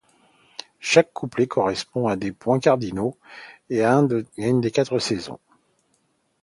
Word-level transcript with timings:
Chaque 0.79 1.13
couplet 1.13 1.45
correspond 1.45 2.07
à 2.07 2.13
un 2.13 2.17
des 2.17 2.31
points 2.31 2.59
cardinaux 2.59 3.19
et 3.69 3.83
à 3.83 4.01
une 4.39 4.59
des 4.59 4.71
quatre 4.71 4.97
saisons. 4.97 5.37